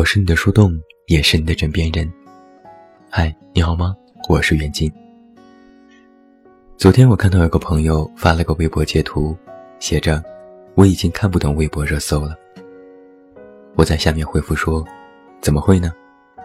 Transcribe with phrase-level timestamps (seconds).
[0.00, 2.10] 我是你的树洞，也是你的枕边人。
[3.10, 3.94] 嗨，你好吗？
[4.30, 4.90] 我是袁静。
[6.78, 9.36] 昨天我看到有个朋友发了个微博截图，
[9.78, 10.24] 写着
[10.74, 12.34] ：“我已经看不懂微博热搜了。”
[13.76, 14.82] 我在下面回复说
[15.42, 15.92] ：“怎么会呢？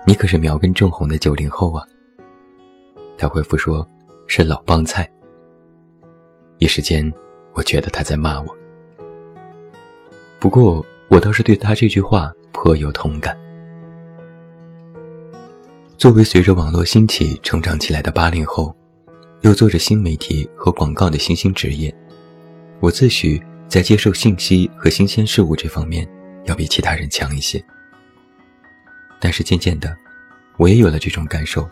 [0.06, 1.88] 你可是苗根正红的九零后啊。”
[3.18, 3.88] 他回复说
[4.28, 5.10] ：“是老帮菜。”
[6.60, 7.10] 一时间，
[7.54, 8.58] 我觉得他在骂我。
[10.40, 13.34] 不过，我倒是对他这句话颇有同感。
[15.98, 18.76] 作为随着网络兴起成长起来的八零后，
[19.42, 21.94] 又做着新媒体和广告的新兴职业，
[22.82, 26.06] 我自诩在接受信息和新鲜事物这方面
[26.44, 27.64] 要比其他人强一些。
[29.22, 29.96] 但是渐渐的，
[30.58, 31.68] 我也有了这种感受，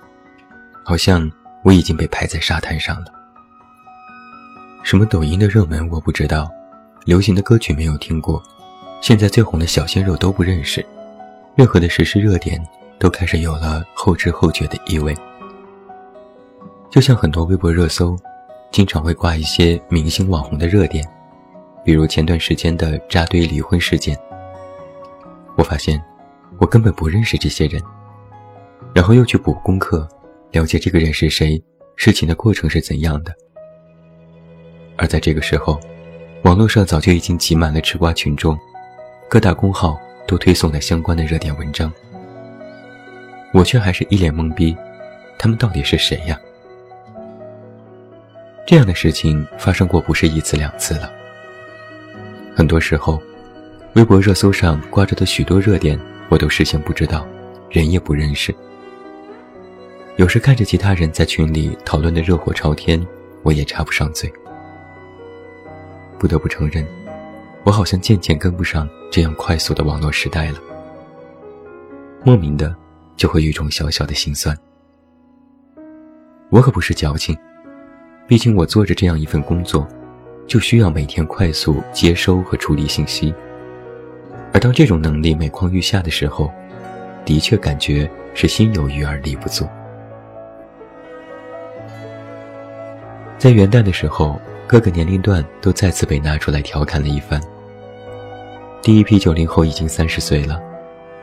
[0.86, 1.30] 好像
[1.62, 3.08] 我已经被拍在沙滩上了。
[4.84, 6.50] 什么抖音的热门我不知道，
[7.04, 8.42] 流行的歌曲没有听过。
[9.02, 10.84] 现在最红的小鲜肉都不认识，
[11.58, 12.66] 任何的时事热点
[13.00, 15.16] 都开始有了后知后觉的意味。
[16.90, 18.16] 就像很多微博热搜，
[18.72, 21.04] 经常会挂一些明星网红的热点，
[21.84, 24.18] 比如前段时间的扎堆离婚事件。
[25.56, 26.02] 我发现，
[26.60, 27.82] 我根本不认识这些人，
[28.94, 30.08] 然后又去补功课，
[30.52, 31.62] 了解这个人是谁，
[31.96, 33.34] 事情的过程是怎样的。
[34.98, 35.80] 而在这个时候，
[36.44, 38.58] 网络上早就已经挤满了吃瓜群众。
[39.30, 41.92] 各大公号都推送了相关的热点文章，
[43.54, 44.76] 我却还是一脸懵逼，
[45.38, 46.38] 他们到底是谁呀？
[48.66, 51.12] 这样的事情发生过不是一次两次了。
[52.56, 53.22] 很多时候，
[53.94, 57.28] 微博热搜上挂着的许多热点，我都事先不知道，
[57.70, 58.54] 人也不认识。
[60.16, 63.06] 有时看着其他人在群里讨论的热火朝天，
[63.44, 64.32] 我也插不上嘴。
[66.18, 66.86] 不得不承认。
[67.66, 70.60] 我好像渐渐跟不上这样快速的网络时代了，
[72.24, 72.76] 莫名的
[73.16, 74.58] 就会有一种小小的心酸。
[76.50, 77.38] 我可不是矫情，
[78.28, 79.88] 毕竟我做着这样一份工作，
[80.46, 83.34] 就需要每天快速接收和处理信息。
[84.52, 86.52] 而当这种能力每况愈下的时候，
[87.26, 89.68] 的确感觉是心有余而力不足。
[93.40, 97.42] 在元旦的时候，各个年龄段都再次被拿出来调侃了一番。
[98.82, 100.62] 第一批九零后已经三十岁了，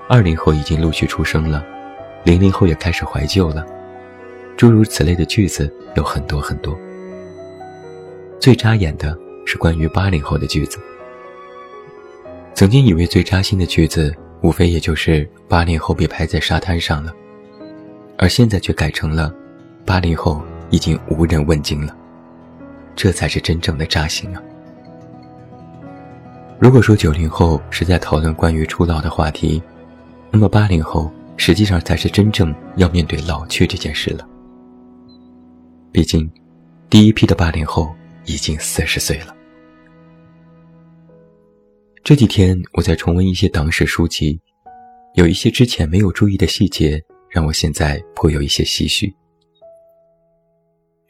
[0.08, 1.64] 二零后已经陆续出生了，
[2.24, 3.64] 零零后也开始怀旧了，
[4.56, 6.78] 诸如此类的句子有很多很多。
[8.38, 9.16] 最扎眼的
[9.46, 10.78] 是关于八零后的句子。
[12.54, 17.12] 曾经以为最扎心的句子，无非也就是八零后被拍在沙滩上了，
[18.18, 19.34] 而现在却改成了
[19.86, 21.96] 八零后已经无人问津了，
[22.94, 24.42] 这才是真正的扎心啊！
[26.58, 29.62] 如果说九零后是在讨论关于初老的话题，
[30.30, 31.10] 那么八零后
[31.42, 34.28] 实际上才是真正要面对老去这件事了。
[35.90, 36.30] 毕竟，
[36.90, 37.90] 第一批的八零后
[38.26, 39.34] 已经四十岁了。
[42.04, 44.38] 这几天我在重温一些党史书籍，
[45.14, 49.10] 有一些之前没有注意的细节，让我现在颇有一些唏嘘。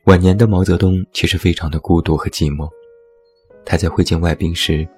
[0.05, 2.71] 晚年的毛泽东其实非常的孤独和寂寞，
[3.67, 4.89] 他在会见外宾时。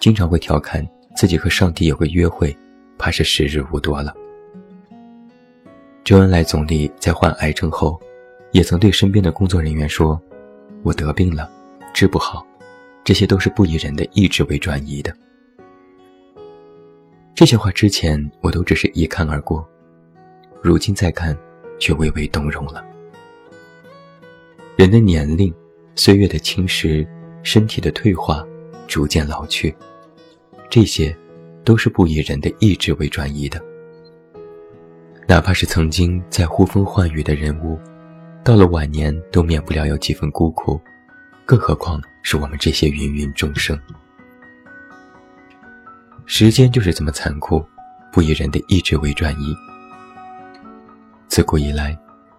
[0.00, 0.84] 经常会调侃
[1.14, 2.56] 自己和上帝有个约会，
[2.98, 4.12] 怕是时日无多了。
[6.10, 7.96] 周恩来总理在患癌症后，
[8.50, 10.20] 也曾对身边的工作人员说
[10.82, 11.48] ：“我得病了，
[11.94, 12.44] 治不好，
[13.04, 15.16] 这些都是不以人的意志为转移的。”
[17.32, 19.64] 这些话之前我都只是一看而过，
[20.60, 21.38] 如今再看，
[21.78, 22.84] 却微微动容了。
[24.74, 25.54] 人的年龄、
[25.94, 27.06] 岁月的侵蚀、
[27.44, 28.44] 身体的退化，
[28.88, 29.72] 逐渐老去。
[30.68, 31.16] 这些，
[31.62, 33.64] 都是不以人的意志为转移的。
[35.30, 37.78] 哪怕是曾经在呼风唤雨的人物，
[38.42, 40.80] 到了晚年都免不了有几分孤苦，
[41.46, 43.78] 更何况是我们这些芸芸众生。
[46.26, 47.64] 时间就是这么残酷，
[48.12, 49.54] 不以人的意志为转移。
[51.28, 51.96] 自古以来，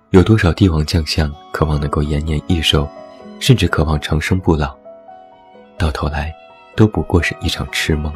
[0.09, 2.85] 有多少帝王将相渴望能够延年益寿，
[3.39, 4.75] 甚至渴望长生不老，
[5.77, 6.29] 到头来。
[6.75, 8.13] 都不过是一场痴梦。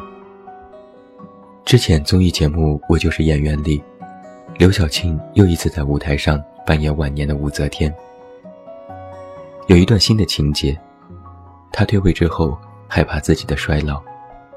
[1.64, 3.82] 之前综艺节目《我就是演员》里，
[4.58, 7.94] 刘晓庆又一次在舞台上扮演晚年的武则天。
[9.66, 10.78] 有一段新的情节，
[11.70, 12.56] 她退位之后，
[12.88, 14.02] 害怕自己的衰老，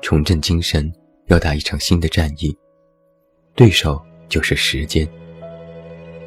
[0.01, 0.89] 重振精神，
[1.25, 2.57] 要打一场新的战役，
[3.55, 5.05] 对手就是时间。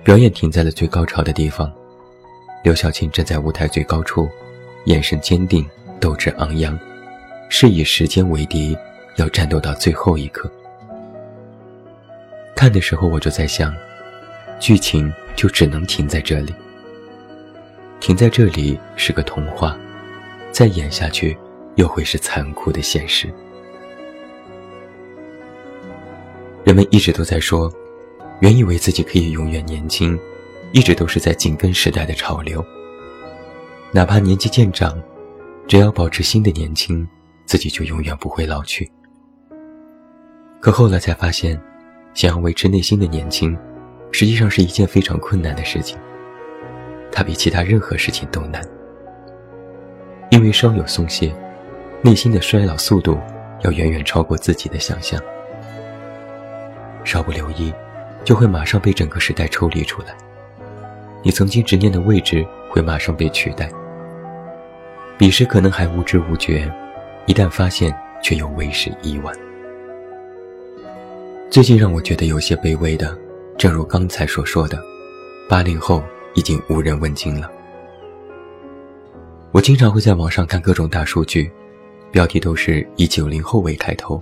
[0.05, 1.73] 表演停在了最高潮的地方，
[2.63, 4.29] 刘晓庆站在舞台最高处，
[4.85, 5.67] 眼神坚定，
[5.99, 6.79] 斗志昂扬。
[7.49, 8.77] 是以时间为敌，
[9.17, 10.51] 要战斗到最后一刻。
[12.62, 13.75] 看的时候我就在想，
[14.61, 16.55] 剧情就只能停在这里。
[17.99, 19.76] 停在这里是个童话，
[20.53, 21.37] 再演下去
[21.75, 23.35] 又会是残酷的现实。
[26.62, 27.69] 人们一直都在说，
[28.38, 30.17] 原以为自己可以永远年轻，
[30.70, 32.64] 一直都是在紧跟时代的潮流。
[33.91, 35.03] 哪怕年纪渐长，
[35.67, 37.05] 只要保持新的年轻，
[37.44, 38.88] 自己就永远不会老去。
[40.61, 41.61] 可后来才发现，
[42.14, 43.56] 想要维持内心的年轻，
[44.11, 45.99] 实际上是一件非常困难的事情。
[47.11, 48.62] 它比其他任何事情都难，
[50.31, 51.35] 因为稍有松懈，
[52.03, 53.19] 内心的衰老速度
[53.62, 55.20] 要远远超过自己的想象。
[57.05, 57.73] 稍不留意，
[58.25, 60.09] 就会马上被整个时代抽离出来。
[61.23, 63.70] 你曾经执念的位置会马上被取代。
[65.19, 66.70] 彼时可能还无知无觉，
[67.26, 69.35] 一旦发现，却又为时已晚。
[71.52, 73.14] 最近让我觉得有些卑微的，
[73.58, 74.82] 正如刚才所说的，
[75.50, 76.02] 八零后
[76.34, 77.50] 已经无人问津了。
[79.50, 81.52] 我经常会在网上看各种大数据，
[82.10, 84.19] 标题都是以九零后为开头。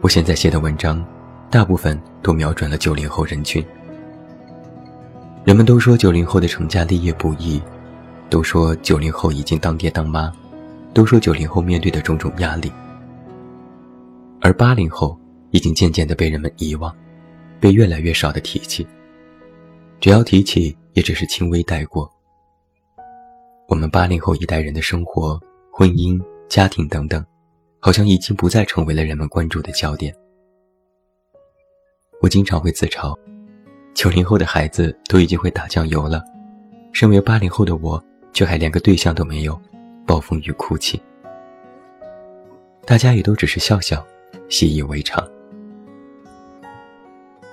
[0.00, 1.06] 我现在写的文章，
[1.52, 3.64] 大部分都瞄准了九零后人群。
[5.44, 7.62] 人们都说九零后的成家立业不易。
[8.28, 10.32] 都说九零后已经当爹当妈，
[10.92, 12.72] 都说九零后面对的种种压力，
[14.40, 15.16] 而八零后
[15.50, 16.94] 已经渐渐的被人们遗忘，
[17.60, 18.86] 被越来越少的提起。
[20.00, 22.10] 只要提起，也只是轻微带过。
[23.68, 25.40] 我们八零后一代人的生活、
[25.70, 27.24] 婚姻、家庭等等，
[27.80, 30.14] 好像已经不再成为了人们关注的焦点。
[32.20, 33.16] 我经常会自嘲，
[33.94, 36.22] 九零后的孩子都已经会打酱油了，
[36.92, 38.02] 身为八零后的我。
[38.34, 39.60] 却还连个对象都没有，
[40.06, 41.00] 暴风雨哭泣。
[42.84, 44.06] 大家也都只是笑笑，
[44.48, 45.26] 习以为常。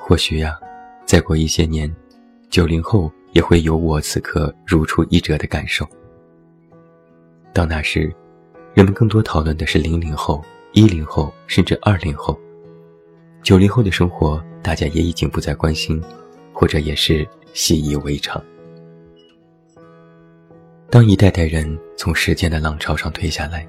[0.07, 0.55] 或许呀，
[1.03, 1.91] 再过一些年，
[2.51, 5.83] 九零后也会有我此刻如出一辙的感受。
[7.51, 8.13] 到那时，
[8.75, 12.39] 人们更多讨论的是零零后、一零后，甚至二零后。
[13.41, 15.99] 九零后的生活，大家也已经不再关心，
[16.53, 18.39] 或者也是习以为常。
[20.91, 23.67] 当一代代人从时间的浪潮上退下来，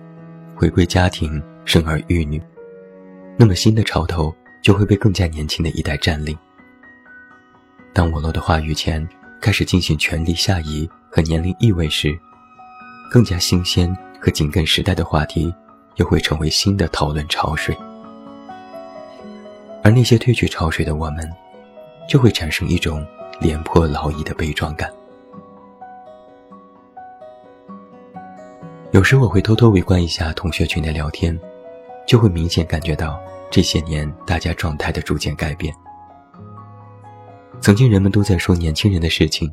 [0.54, 2.38] 回归家庭，生儿育女，
[3.38, 4.34] 那么新的潮头
[4.66, 6.36] 就会被更加年轻的一代占领。
[7.94, 9.08] 当网络的话语权
[9.40, 12.18] 开始进行权力下移和年龄意味时，
[13.08, 15.54] 更加新鲜和紧跟时代的话题
[15.98, 17.78] 又会成为新的讨论潮水。
[19.84, 21.30] 而那些褪去潮水的我们，
[22.08, 23.06] 就会产生一种
[23.38, 24.92] 廉颇老矣的悲壮感。
[28.90, 31.38] 有时我会偷偷围观一下同学群的聊天，
[32.04, 33.16] 就会明显感觉到
[33.50, 35.74] 这些年大家状态的逐渐改变。
[37.60, 39.52] 曾经人们都在说年轻人的事情，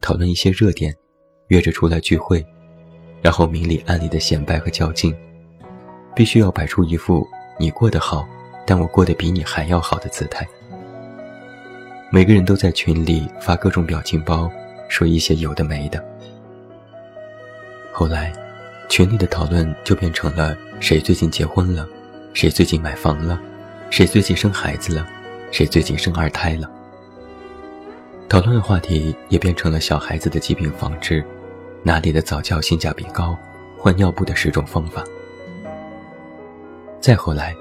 [0.00, 0.94] 讨论一些热点，
[1.48, 2.44] 约着出来聚会，
[3.20, 5.14] 然后明里暗里的显摆和较劲，
[6.14, 7.26] 必须要摆出一副
[7.58, 8.26] 你过得好，
[8.66, 10.46] 但我过得比你还要好的姿态。
[12.10, 14.50] 每个人都在群里发各种表情包，
[14.88, 16.04] 说一些有的没的。
[17.92, 18.32] 后来。
[18.88, 21.88] 群里的讨论就变成了谁最近结婚了，
[22.34, 23.38] 谁最近买房了，
[23.90, 25.06] 谁最近生孩子了，
[25.50, 26.70] 谁最近生二胎了。
[28.28, 31.22] 讨论的话题也变成了小孩子的疾病防治，
[31.82, 33.36] 哪里的早教性价比高，
[33.76, 35.04] 换尿布的十种方法。
[37.00, 37.54] 再后来，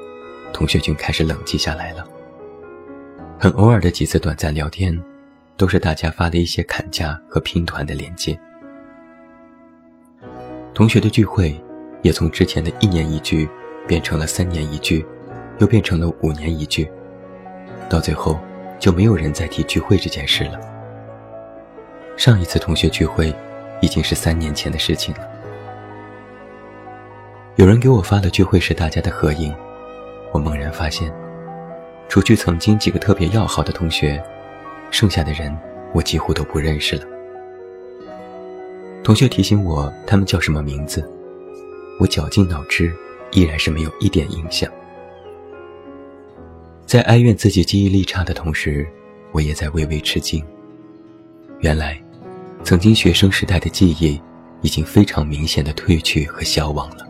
[0.54, 2.08] 同学群开始冷静下来了。
[3.38, 4.98] 很偶尔的几次短暂聊天，
[5.58, 8.40] 都是大家发的一些砍价和拼团的链接。
[10.74, 11.62] 同学的聚会，
[12.04, 13.50] 也从之前的一年一聚，
[13.88, 15.06] 变成了三年一聚，
[15.60, 16.90] 又变成了五年一聚，
[17.90, 18.40] 到最后
[18.80, 20.60] 就没有人再提聚会这件事了。
[22.18, 23.34] 上一次同学聚会，
[23.82, 25.28] 已经是三年前的事情了。
[27.56, 29.54] 有人给我发了聚会时大家的合影，
[30.32, 31.12] 我猛然发现，
[32.08, 34.22] 除去曾经几个特别要好的同学，
[34.90, 35.56] 剩下的人
[35.94, 37.04] 我几乎都不认识了。
[39.04, 41.04] 同学提醒我他们叫什么名字，
[42.00, 42.96] 我绞尽脑汁，
[43.32, 44.72] 依然是没有一点印象。
[46.86, 48.88] 在哀怨自己记忆力差的同时，
[49.32, 50.44] 我也在微微吃惊。
[51.60, 52.02] 原来，
[52.64, 54.22] 曾经学生时代的记忆，
[54.62, 57.08] 已经非常明显的褪去和消亡了。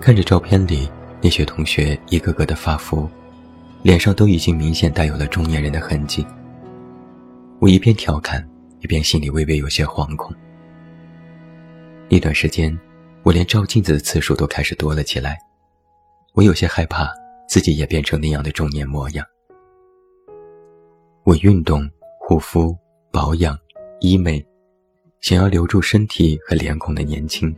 [0.00, 0.90] 看着照片里
[1.20, 3.08] 那些同学一个个的发福，
[3.82, 6.26] 脸上都已经明显带有了中年人的痕迹。
[7.58, 8.46] 我一边调侃。
[8.82, 10.34] 一边心里微微有些惶恐。
[12.08, 12.74] 一段时间，
[13.22, 15.38] 我连照镜子的次数都开始多了起来。
[16.32, 17.10] 我有些害怕
[17.48, 19.26] 自己也变成那样的中年模样。
[21.24, 22.74] 我运动、护肤、
[23.12, 23.58] 保养、
[24.00, 24.44] 医美，
[25.20, 27.54] 想要留住身体和脸孔的年轻。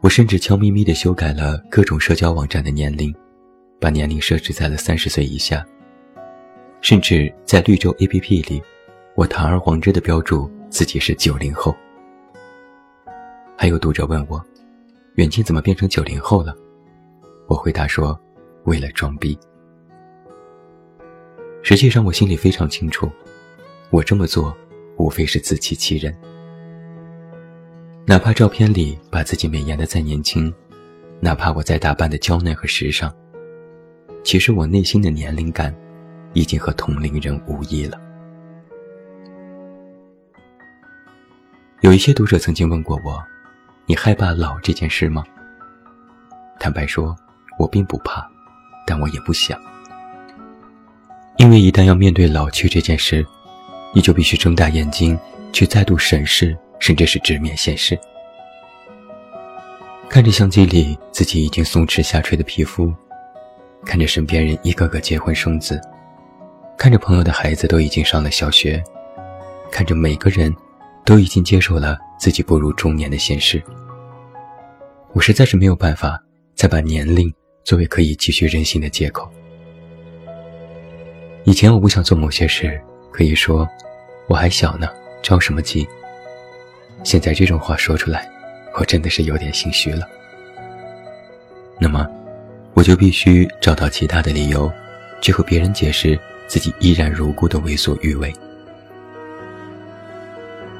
[0.00, 3.14] 我甚至悄咪咪地修改了各种社交网站的年龄，
[3.80, 5.64] 把年龄设置在了三十岁以下。
[6.82, 8.62] 甚至在绿洲 APP 里，
[9.14, 11.74] 我堂而皇之地标注自己是九零后。
[13.56, 14.44] 还有读者问我，
[15.14, 16.54] 远近怎么变成九零后了？
[17.46, 18.18] 我回答说，
[18.64, 19.38] 为了装逼。
[21.62, 23.08] 实际上我心里非常清楚，
[23.90, 24.54] 我这么做
[24.96, 26.14] 无非是自欺欺人。
[28.06, 30.52] 哪怕照片里把自己美颜的再年轻，
[31.20, 33.14] 哪怕我再打扮的娇嫩和时尚，
[34.24, 35.74] 其实我内心的年龄感，
[36.32, 37.98] 已经和同龄人无异了。
[41.82, 43.24] 有一些读者曾经问过我。
[43.86, 45.22] 你害怕老这件事吗？
[46.58, 47.14] 坦白说，
[47.58, 48.26] 我并不怕，
[48.86, 49.60] 但我也不想，
[51.36, 53.26] 因为一旦要面对老去这件事，
[53.92, 55.18] 你就必须睁大眼睛
[55.52, 57.98] 去再度审视，甚至是直面现实。
[60.08, 62.90] 看着相机里自己已经松弛下垂的皮肤，
[63.84, 65.78] 看着身边人一个个结婚生子，
[66.78, 68.82] 看着朋友的孩子都已经上了小学，
[69.70, 70.54] 看着每个人。
[71.04, 73.62] 都已经接受了自己步入中年的现实，
[75.12, 76.18] 我实在是没有办法
[76.54, 77.32] 再把年龄
[77.62, 79.30] 作为可以继续任性的借口。
[81.44, 82.80] 以前我不想做某些事，
[83.12, 83.68] 可以说
[84.28, 84.88] 我还小呢，
[85.22, 85.86] 着什么急？
[87.02, 88.26] 现在这种话说出来，
[88.78, 90.08] 我真的是有点心虚了。
[91.78, 92.08] 那么，
[92.72, 94.72] 我就必须找到其他的理由，
[95.20, 98.32] 去和别人解释自己依然如故的为所欲为。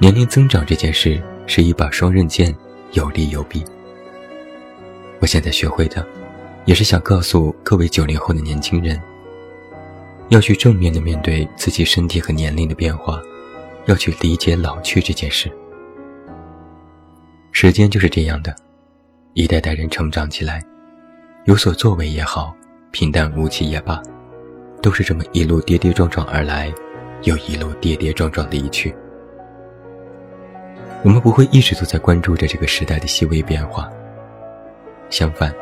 [0.00, 2.54] 年龄增长这件事是一把双刃剑，
[2.92, 3.64] 有利有弊。
[5.20, 6.04] 我现在学会的，
[6.64, 9.00] 也是想告诉各位九零后的年轻人，
[10.30, 13.22] 要去正面的面对自己身体和年龄的变化，
[13.86, 15.50] 要去理解老去这件事。
[17.52, 18.54] 时间就是这样的，
[19.32, 20.62] 一代代人成长起来，
[21.44, 22.54] 有所作为也好，
[22.90, 24.02] 平淡无奇也罢，
[24.82, 26.70] 都是这么一路跌跌撞撞而来，
[27.22, 28.92] 又一路跌跌撞撞离去。
[31.04, 33.92] 我们不会一直都在关注着这个时代的细微变化。
[35.11, 35.54] 相反，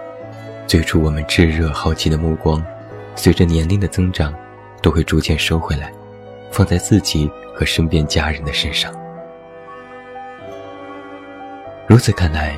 [0.69, 2.65] 最初我们炙热好奇的目光，
[3.17, 4.33] 随着年龄的增长，
[4.81, 5.93] 都会逐渐收回来，
[6.53, 8.95] 放在自己和身边家人的身上。
[11.89, 12.55] 如此看来，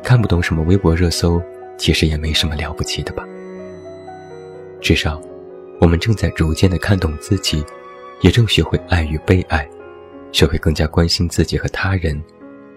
[0.00, 1.42] 看不懂什么微博热搜，
[1.76, 3.24] 其实也没什么了不起的吧？
[4.80, 5.20] 至少，
[5.80, 7.64] 我们正在逐渐的看懂自己，
[8.20, 9.68] 也正学会爱与被爱。
[10.32, 12.20] 学会更加关心自己和他人，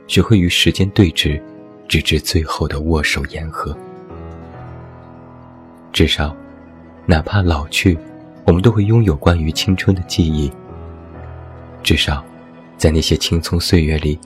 [0.08, 1.42] 学会与时间对峙，
[1.88, 3.76] 直至最后的握手言和。
[5.94, 6.36] 至少，
[7.06, 7.98] 哪怕老去，
[8.46, 10.52] 我们都会拥有关于青春的记忆。
[11.82, 12.24] 至少，
[12.78, 14.20] 在那些青葱岁月里，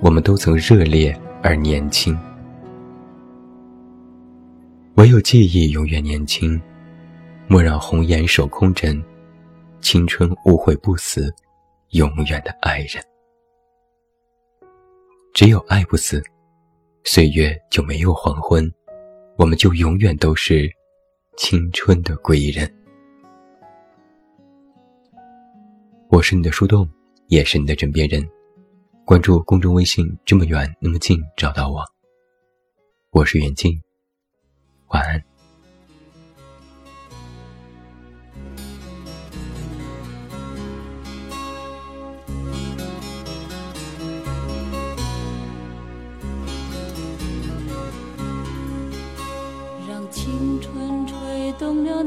[0.00, 2.16] 我们都曾热烈而年轻。
[4.96, 6.60] 唯有记忆永远年轻，
[7.48, 9.02] 莫让红颜守空枕，
[9.80, 11.34] 青春无悔不死。
[11.94, 13.00] 永远的爱人，
[15.32, 16.20] 只有爱不死，
[17.04, 18.68] 岁月就没有黄昏，
[19.38, 20.68] 我们就永远都是
[21.36, 22.68] 青春的归人。
[26.08, 26.88] 我是你的树洞，
[27.28, 28.28] 也是你的枕边人。
[29.04, 31.80] 关注公众微信，这么远那么近，找到我。
[33.10, 33.80] 我是远近，
[34.88, 35.33] 晚安。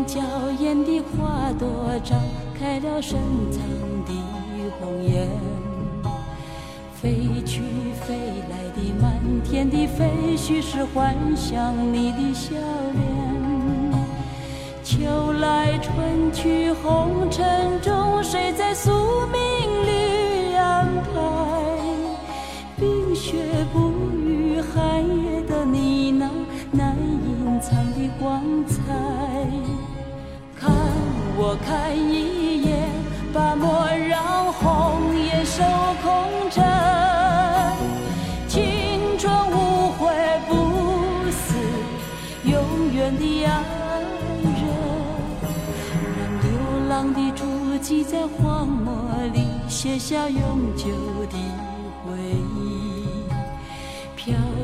[0.07, 0.21] 娇
[0.61, 1.67] 艳的花朵，
[2.05, 2.15] 绽
[2.59, 3.19] 开了深
[3.51, 3.63] 藏
[4.05, 4.13] 的
[4.79, 5.29] 红颜。
[7.01, 7.61] 飞去
[8.07, 8.17] 飞
[8.49, 12.55] 来的满天的飞絮，是幻想你的笑
[12.95, 13.05] 脸。
[14.83, 18.91] 秋来春去红尘中，谁在诉
[31.47, 32.89] 我看一眼，
[33.31, 35.63] 把莫让红颜守
[36.03, 36.09] 空
[36.51, 36.65] 枕。
[38.49, 40.11] 青春无悔
[40.49, 41.55] 不死，
[42.45, 42.57] 永
[42.95, 43.51] 远的爱
[44.41, 44.65] 人。
[46.17, 46.49] 让流
[46.89, 47.45] 浪的足
[47.83, 48.91] 迹在荒漠
[49.35, 50.87] 里写下永久
[51.31, 51.34] 的